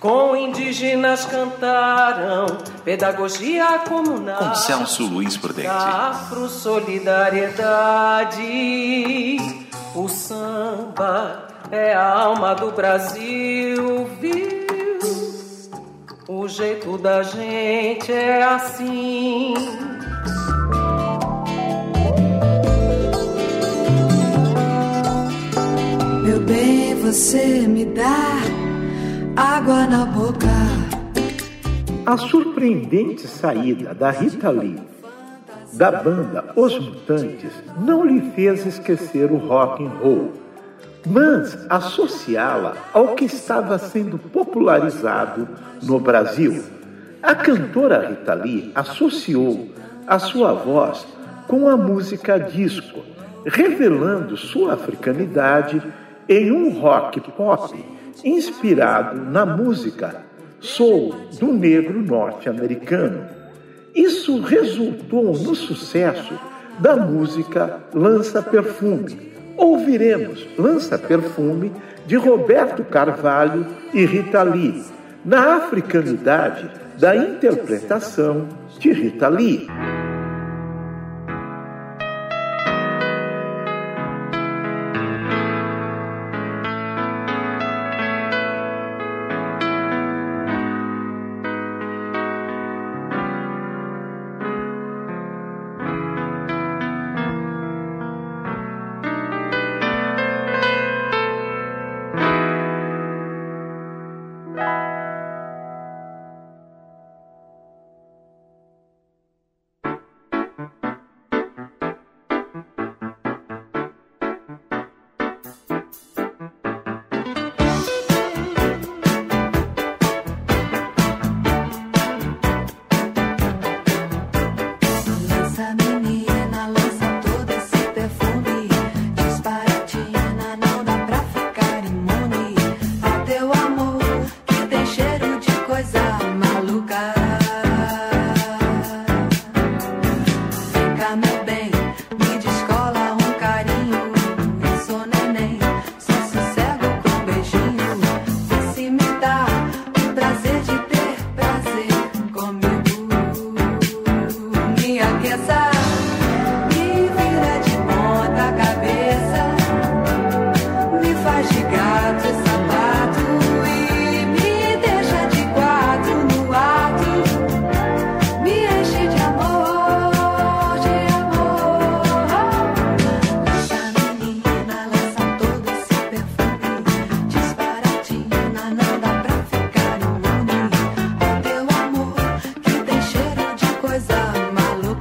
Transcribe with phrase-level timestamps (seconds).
[0.00, 2.46] com indígenas cantaram
[2.82, 4.38] pedagogia comunal.
[4.38, 5.68] Com Celso Luiz Prudente.
[5.68, 9.36] Afro solidariedade.
[9.94, 14.58] O samba é a alma do Brasil, viu?
[16.26, 19.52] O jeito da gente é assim.
[26.22, 28.59] Meu bem, você me dá
[29.40, 30.46] água na boca.
[32.04, 34.78] A surpreendente saída da Rita Lee
[35.72, 40.32] da banda Os Mutantes não lhe fez esquecer o rock and roll,
[41.06, 45.48] mas associá-la ao que estava sendo popularizado
[45.82, 46.62] no Brasil.
[47.22, 49.70] A cantora Rita Lee associou
[50.06, 51.06] a sua voz
[51.48, 53.00] com a música disco,
[53.46, 55.82] revelando sua africanidade
[56.28, 60.22] em um rock pop inspirado na música
[60.60, 63.24] soul do negro norte-americano.
[63.94, 66.38] Isso resultou no sucesso
[66.78, 69.32] da música Lança Perfume.
[69.56, 71.72] Ouviremos Lança Perfume
[72.06, 74.82] de Roberto Carvalho e Rita Lee,
[75.24, 79.66] na africanidade da interpretação de Rita Lee.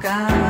[0.10, 0.49] I.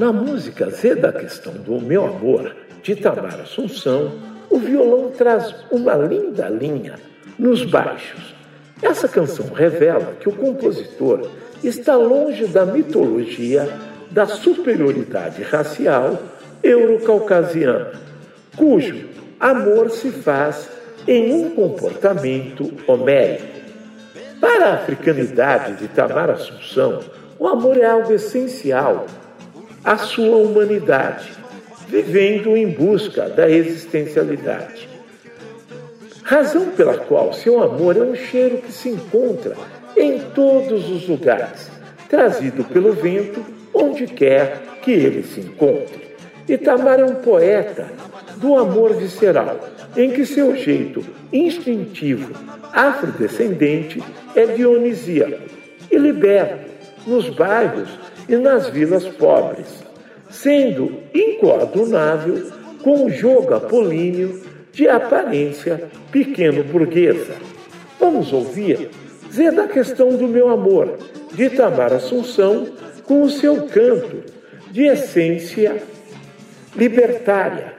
[0.00, 4.10] Na música Zé da Questão do Meu Amor, de Tamar Assunção,
[4.48, 6.94] o violão traz uma linda linha
[7.38, 8.34] nos baixos.
[8.80, 11.30] Essa canção revela que o compositor
[11.62, 13.68] está longe da mitologia
[14.10, 16.18] da superioridade racial
[16.62, 17.92] eurocaucasiana,
[18.56, 19.06] cujo
[19.38, 20.66] amor se faz
[21.06, 23.60] em um comportamento homérico.
[24.40, 27.00] Para a africanidade de Tamar Assunção,
[27.38, 29.04] o amor é algo essencial
[29.84, 31.32] a sua humanidade,
[31.88, 34.88] vivendo em busca da existencialidade.
[36.22, 39.56] Razão pela qual seu amor é um cheiro que se encontra
[39.96, 41.70] em todos os lugares,
[42.08, 43.44] trazido pelo vento
[43.74, 46.10] onde quer que ele se encontre.
[46.48, 47.86] Itamar é um poeta
[48.36, 49.58] do amor visceral,
[49.96, 52.32] em que seu jeito instintivo,
[52.72, 54.02] afrodescendente,
[54.34, 55.40] é dionisíaco
[55.90, 56.70] e liberto
[57.06, 57.88] nos bairros
[58.30, 59.66] e nas vilas pobres,
[60.30, 62.48] sendo incoadunável
[62.80, 64.40] com o jogo apolíneo
[64.72, 67.34] de aparência pequeno burguesa.
[67.98, 68.88] Vamos ouvir
[69.32, 70.96] Zé da questão do meu amor,
[71.34, 72.68] de Itamar Assunção,
[73.04, 74.22] com o seu canto
[74.70, 75.82] de essência
[76.76, 77.74] libertária.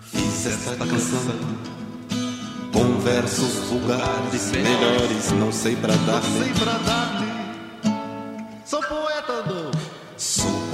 [0.00, 1.34] Fiz esta canção
[2.72, 7.33] com versos vulgares, melhores, não sei pra dar.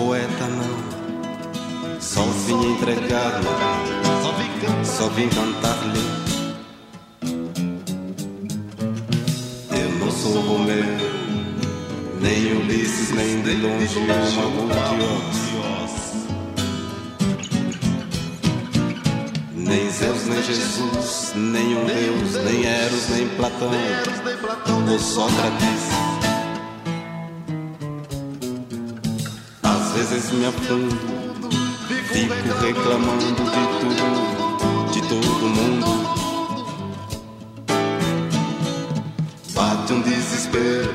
[0.01, 2.01] Poeta não.
[2.01, 3.47] Só vim entregar-lhe.
[4.85, 6.01] Só vim cantar-lhe.
[9.71, 10.85] Eu não sou Romeu,
[12.21, 14.15] nem Ulisses, nem de longe uma
[14.49, 15.41] multiós.
[19.55, 23.71] Nem Zeus, nem Jesus, nem um Deus, nem Eros nem Platão,
[24.91, 26.00] ou Sócrates.
[30.09, 30.97] Vezes me afundo,
[32.13, 35.87] fico reclamando de tudo, de todo mundo.
[39.55, 40.95] Bate um desespero,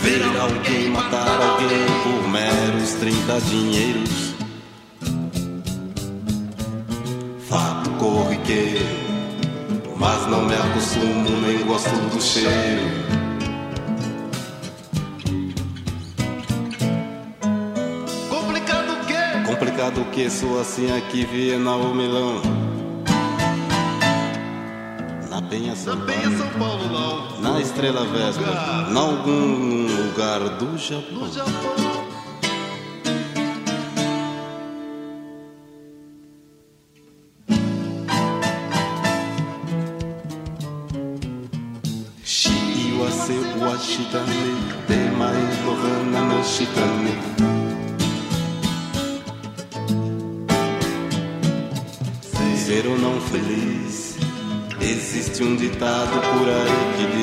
[0.00, 4.34] ver alguém matar alguém por meros 30 dinheiros.
[7.48, 8.84] Fato corriqueiro,
[9.96, 13.15] mas não me acostumo nem gosto do cheiro.
[19.58, 22.42] Complicado que sou assim aqui, Viena ou Milão.
[25.30, 27.40] Na Penha São Na Penha Paulo, São Paulo não.
[27.40, 31.20] na Estrela Vespa, em algum lugar do Japão.
[31.20, 31.85] No Japão.
[55.46, 57.15] Um ditado por aí que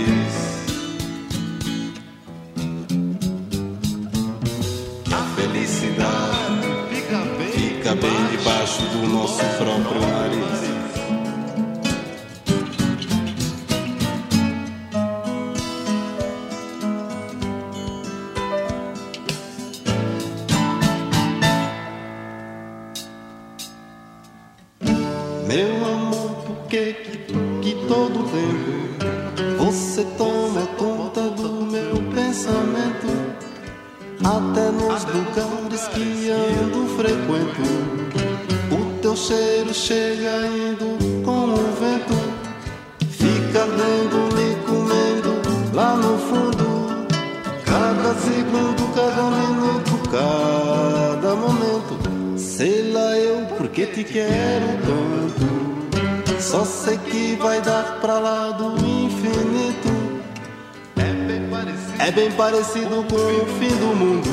[62.36, 63.04] parecido.
[63.04, 64.30] Com o fim do mundo.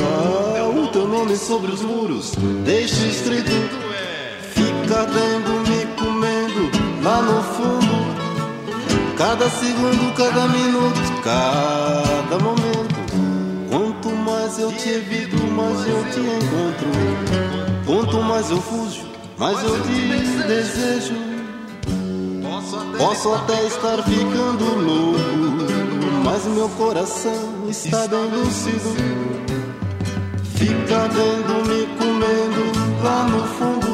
[0.00, 2.32] Ah, o teu nome sobre os muros,
[2.64, 3.50] deixa escrito.
[4.52, 6.70] Fica ardendo, me comendo
[7.02, 8.18] lá no fundo.
[9.16, 12.98] Cada segundo, cada minuto, cada momento.
[13.68, 16.88] Quanto mais eu te evito, mais eu te encontro.
[17.84, 19.02] Quanto mais eu fujo,
[19.36, 21.14] mais eu te desejo.
[22.98, 25.72] Posso até estar ficando louco,
[26.30, 28.94] mas meu coração está bem lúcido.
[30.56, 33.88] Fica vendo me comendo lá no fundo.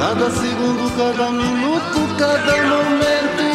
[0.00, 3.51] Cada segundo, cada minuto, cada momento.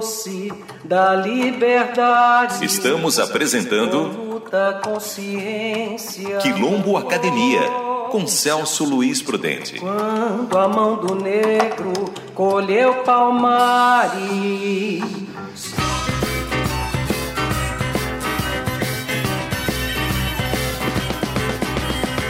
[0.00, 0.50] Doce
[0.82, 2.64] da liberdade.
[2.64, 6.38] Estamos apresentando luta consciência.
[6.38, 7.60] Quilombo Academia
[8.10, 9.78] com Celso Luiz Prudente.
[9.78, 11.92] Quando a mão do negro
[12.34, 14.20] colheu palmares.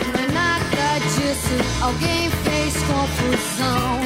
[0.06, 3.99] Não é nada disso, alguém fez confusão.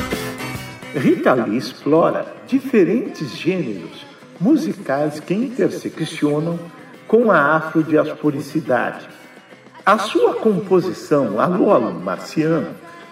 [0.94, 4.06] Rita Lee explora diferentes gêneros
[4.40, 6.56] musicais que interseccionam
[7.08, 9.08] com a afrodiasporicidade.
[9.84, 12.68] A sua composição Alô Alô Marciano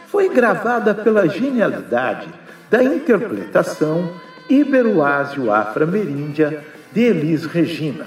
[0.07, 2.29] foi gravada pela genialidade
[2.71, 4.13] da interpretação
[4.49, 6.63] ibero-ásio-afro-ameríndia
[6.93, 8.07] de Elis Regina.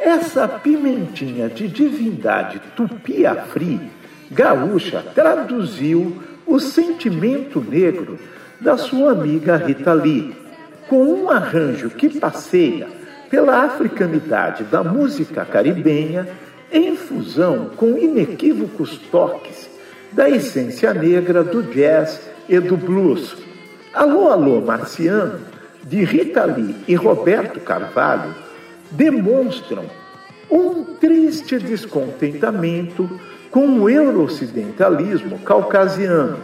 [0.00, 3.80] Essa pimentinha de divindade tupi-afri
[4.30, 8.18] gaúcha traduziu o sentimento negro
[8.60, 10.34] da sua amiga Rita Lee,
[10.88, 12.88] com um arranjo que passeia
[13.30, 16.28] pela africanidade da música caribenha
[16.72, 19.68] em fusão com inequívocos toques
[20.12, 23.36] da essência negra do jazz e do blues.
[23.92, 25.40] Alô, alô, Marciano,
[25.82, 28.34] de Rita Lee e Roberto Carvalho,
[28.90, 29.84] demonstram
[30.50, 33.08] um triste descontentamento
[33.54, 36.40] com o eurocidentalismo caucasiano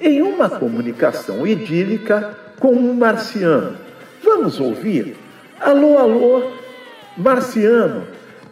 [0.00, 3.76] em uma comunicação idílica com um marciano.
[4.24, 5.18] Vamos ouvir?
[5.60, 6.52] Alô, alô,
[7.14, 8.04] marciano,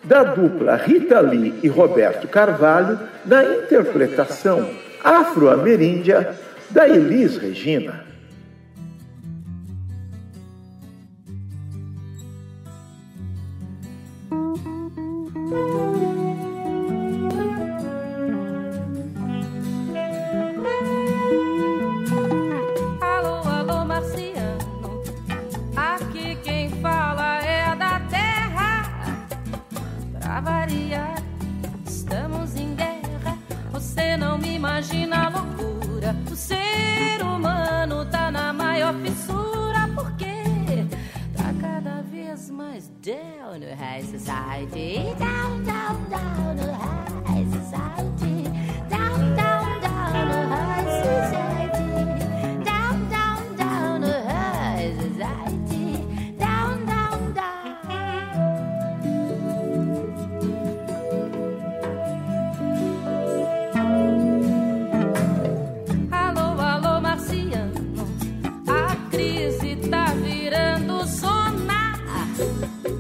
[0.05, 4.69] da dupla Rita Lee e Roberto Carvalho, na interpretação
[5.03, 6.35] afro-ameríndia
[6.71, 8.05] da Elis Regina.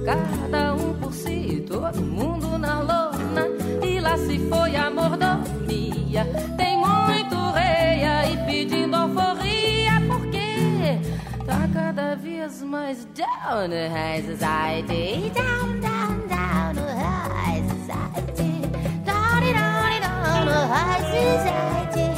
[0.05, 3.47] Cada um por si, todo mundo na lona.
[3.83, 6.27] E lá se foi a mordomia.
[6.59, 9.93] Tem muito rei aí pedindo alforria.
[10.07, 11.01] Porque
[11.47, 15.33] tá cada vez mais down no high society.
[15.35, 18.61] Down, down, down no high society.
[19.05, 22.14] Down, down, down no high society.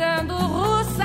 [0.00, 1.04] Ficando russa.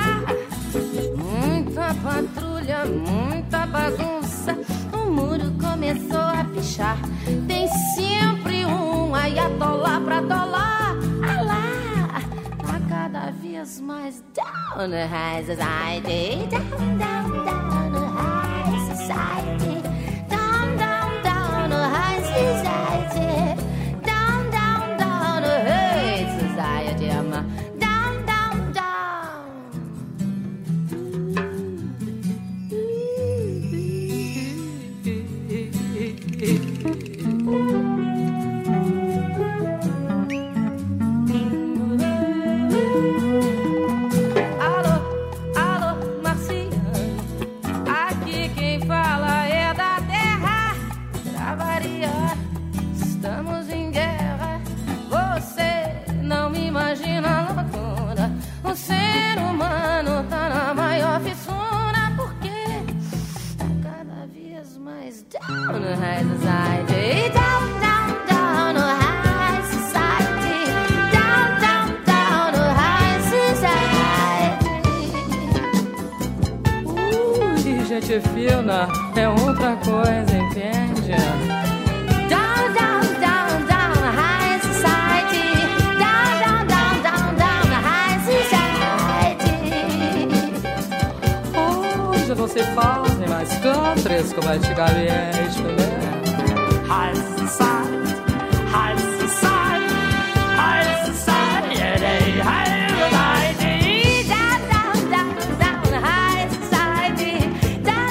[1.17, 4.57] Muita patrulha, muita bagunça.
[4.93, 6.97] O muro começou a pichar.
[7.45, 10.95] Tem sempre um ayatolá pra dólar.
[11.27, 12.21] Ah lá,
[12.65, 16.47] tá cada vez mais down no high society.
[16.49, 19.94] Down, down, down no high society.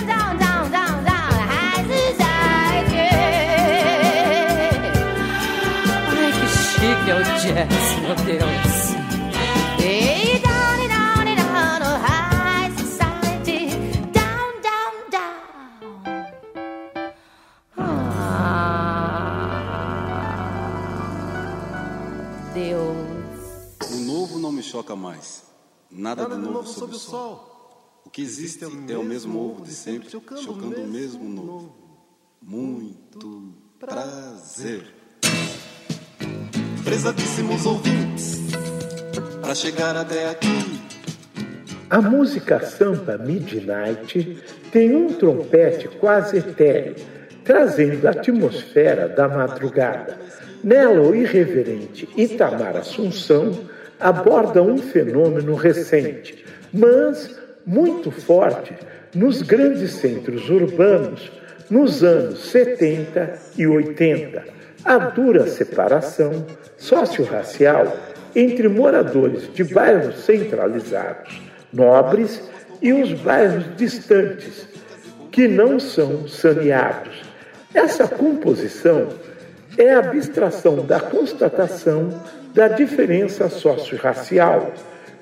[0.07, 3.09] Down, down, down, high society.
[6.11, 8.75] Ai, que chique é o jazz, meu Deus.
[9.81, 10.54] Hey,
[24.85, 25.45] novo choca mais.
[25.91, 28.03] Nada, de novo, sob o sol.
[28.05, 31.75] O que existe é o mesmo ovo de sempre, chocando o mesmo novo.
[32.43, 34.95] Muito prazer.
[36.85, 38.41] Prezadíssimos ouvintes,
[39.41, 40.49] para chegar até aqui.
[41.89, 46.97] A música Sampa Midnight tem um trompete quase etéreo,
[47.43, 50.21] trazendo a atmosfera da madrugada.
[50.63, 58.75] Nela, o irreverente Itamar Assunção aborda um fenômeno recente, mas muito forte
[59.15, 61.31] nos grandes centros urbanos
[61.71, 64.45] nos anos 70 e 80.
[64.85, 67.97] A dura separação socio-racial
[68.37, 71.41] entre moradores de bairros centralizados,
[71.73, 72.43] nobres,
[72.83, 74.69] e os bairros distantes,
[75.31, 77.23] que não são saneados.
[77.73, 79.09] Essa composição
[79.79, 82.11] é a abstração da constatação
[82.55, 84.73] da diferença socio-racial,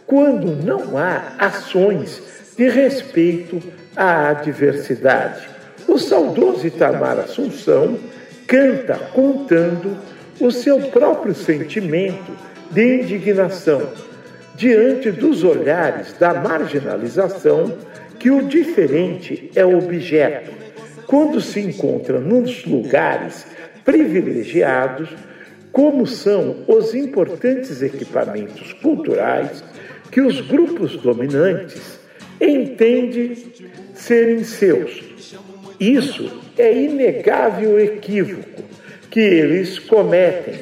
[0.06, 3.60] quando não há ações de respeito
[3.96, 5.48] à diversidade.
[5.88, 7.98] O saudoso Itamar Assunção
[8.46, 9.96] canta contando
[10.38, 12.32] o seu próprio sentimento
[12.70, 13.88] de indignação
[14.54, 17.76] diante dos olhares da marginalização
[18.18, 20.50] que o diferente é objeto,
[21.06, 23.46] quando se encontra nos lugares
[23.84, 25.08] privilegiados,
[25.72, 29.64] como são os importantes equipamentos culturais
[30.10, 31.98] que os grupos dominantes
[32.40, 33.34] entendem
[33.94, 35.02] serem seus.
[35.80, 38.62] Isso é inegável equívoco
[39.10, 40.60] que eles cometem,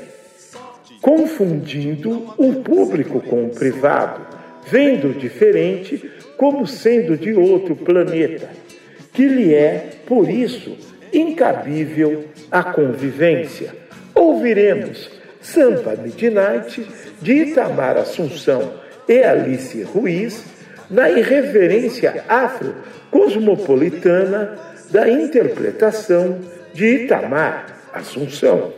[1.01, 4.27] confundindo o público com o privado,
[4.67, 8.51] vendo o diferente como sendo de outro planeta,
[9.13, 10.77] que lhe é, por isso,
[11.13, 13.75] incabível a convivência.
[14.21, 16.87] Ouviremos Sampa Midnight
[17.23, 18.75] de Itamar Assunção
[19.09, 20.45] e Alice Ruiz
[20.91, 24.59] na irreverência afro-cosmopolitana
[24.91, 26.39] da interpretação
[26.75, 28.75] de Itamar Assunção.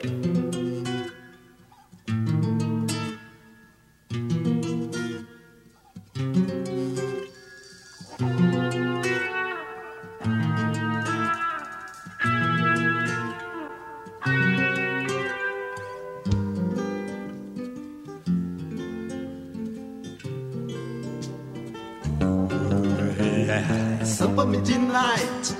[24.46, 25.56] Midnight.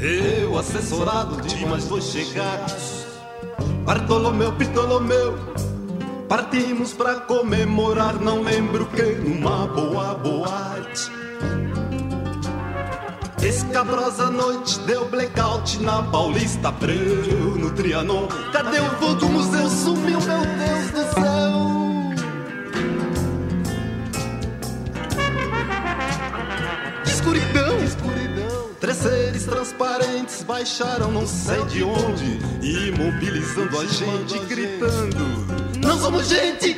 [0.00, 3.06] Eu, assessorado de mais dois chegados,
[3.84, 5.38] Bartolomeu, Pitolomeu.
[6.28, 11.10] Partimos pra comemorar, não lembro que, numa boa boate.
[13.42, 18.26] Escabrosa noite, deu blackout na Paulista, breu no Trianon.
[18.52, 19.26] Cadê o fogo?
[19.26, 21.37] O museu sumiu, meu Deus do céu.
[29.78, 35.16] Transparentes baixaram não sei de onde, imobilizando a gente, gritando:
[35.80, 36.76] Não somos gente!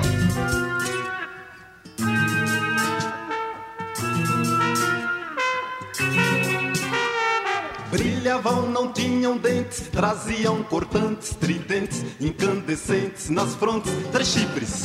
[7.91, 14.85] Brilhavam, não tinham dentes, traziam cortantes, tridentes, incandescentes nas frontes, três chifres.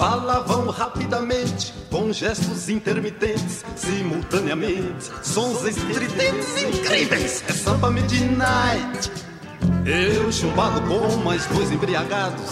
[0.00, 7.44] Falavam rapidamente, com gestos intermitentes, simultaneamente, sons estridentes incríveis.
[7.46, 9.12] É samba midnight.
[9.84, 12.46] Eu chumbado com mais dois embriagados,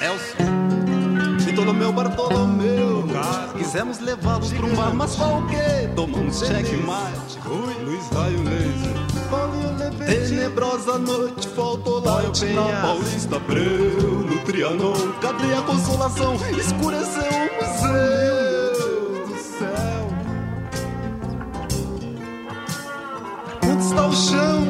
[0.00, 0.46] Elcio,
[1.56, 3.04] Bartolomeu, Bartolomeu.
[3.58, 5.90] Quisemos levá-los pra um bar, mas qual o quê?
[5.94, 7.38] Tomamos checkmate.
[7.84, 9.15] Luiz Raio Laser.
[9.90, 16.36] Tenebrosa noite faltou lá na Paulista Abreu, no Trianon Cadê a consolação?
[16.56, 20.08] Escureceu o museu do céu
[23.70, 24.62] Onde está o chão?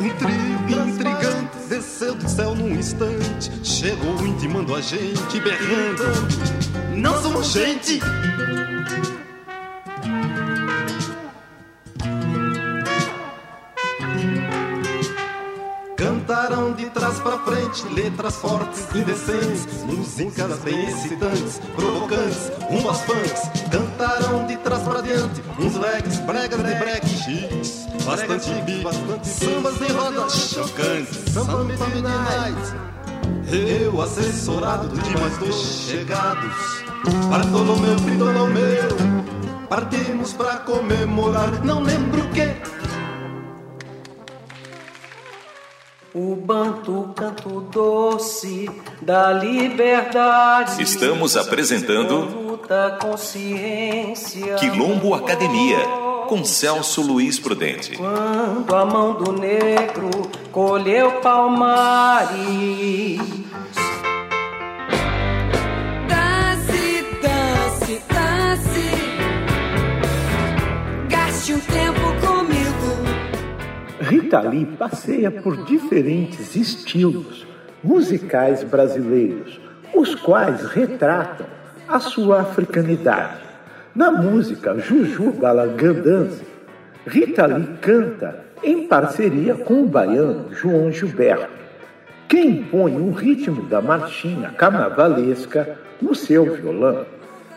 [0.00, 6.04] Um trio intrigante Desceu do céu num instante Chegou intimando a gente, berrando
[6.96, 8.00] Não somos gente!
[17.92, 23.68] Letras fortes, indecentes, músicas bem excitantes, provocantes, umas funks.
[23.70, 28.50] Cantaram de trás pra diante, uns legs, bregas de break chiques, bastante
[28.82, 32.90] bastante sambas de roda chocantes, samba midnight.
[33.52, 36.82] Eu, assessorado de mais dois chegados,
[37.28, 38.96] Bartolomeu, Fridolomeu,
[39.68, 42.79] partimos pra comemorar, não lembro o que.
[46.12, 48.68] O banto canto doce
[49.00, 50.82] da liberdade.
[50.82, 54.56] Estamos apresentando luta consciência.
[54.56, 55.78] Quilombo Academia
[56.28, 57.96] com Celso Luiz Prudente.
[57.96, 60.10] Quando a mão do negro
[60.50, 62.30] colheu palmares.
[74.20, 77.46] Rita Lee passeia por diferentes estilos
[77.82, 79.58] musicais brasileiros,
[79.94, 81.46] os quais retratam
[81.88, 83.38] a sua africanidade.
[83.94, 86.44] Na música Juju Balangandance,
[87.06, 91.48] Rita Lee canta em parceria com o baiano João Gilberto,
[92.28, 97.06] que impõe o ritmo da marchinha carnavalesca no seu violão.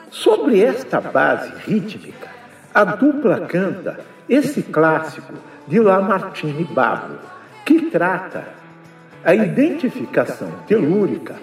[0.09, 2.29] Sobre esta base rítmica,
[2.73, 3.99] a dupla canta
[4.29, 5.33] esse clássico
[5.67, 7.15] de Lamartine Babo,
[7.65, 8.45] que trata
[9.23, 11.35] a identificação telúrica,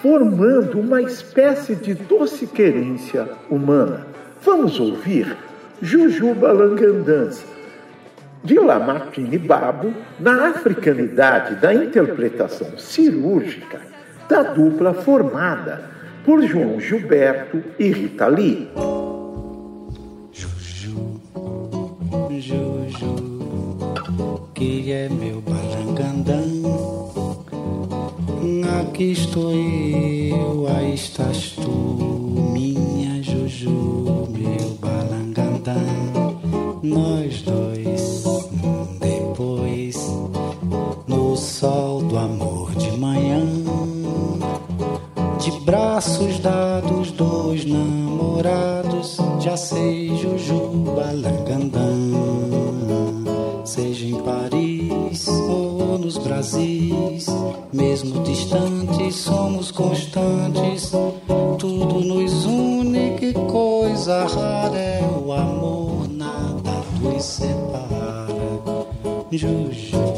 [0.00, 4.06] formando uma espécie de doce querência humana.
[4.42, 5.36] Vamos ouvir
[5.80, 7.44] Jujuba Langandança,
[8.42, 13.80] de Lamartine Babo, na africanidade da interpretação cirúrgica
[14.28, 15.90] da dupla formada
[16.24, 18.68] por João Gilberto e Rita Lee.
[20.32, 21.20] Juju,
[24.54, 26.42] que é meu balangandã.
[28.80, 31.70] Aqui estou eu, aí estás tu,
[32.52, 35.80] minha Juju, meu balangandã.
[36.82, 38.24] Nós dois,
[39.00, 39.96] depois,
[41.06, 43.40] no sol do amor de manhã,
[45.38, 52.51] de braços dados, dois namorados, já sei Juju balangandã.
[53.72, 57.24] Seja em Paris ou nos Brasis,
[57.72, 60.92] mesmo distantes, somos constantes.
[61.58, 68.18] Tudo nos une, que coisa rara é o amor, nada nos separa.
[69.30, 70.11] Juju.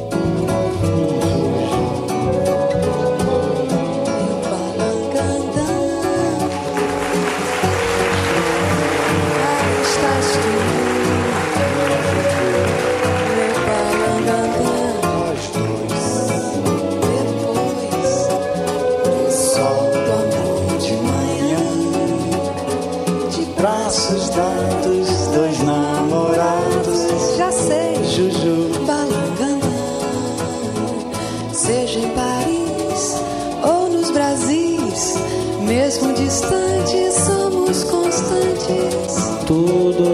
[39.47, 40.14] Tudo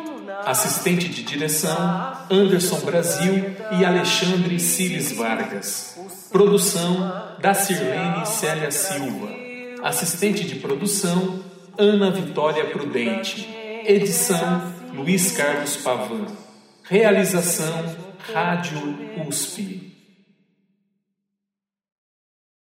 [0.45, 5.97] Assistente de direção: Anderson Brasil e Alexandre Ciles Vargas.
[6.31, 9.29] Produção: da Sirlene Célia Silva.
[9.83, 11.39] Assistente de produção:
[11.77, 13.47] Ana Vitória Prudente.
[13.85, 16.27] Edição: Luiz Carlos Pavan.
[16.83, 17.95] Realização:
[18.33, 18.79] Rádio
[19.27, 19.90] USP.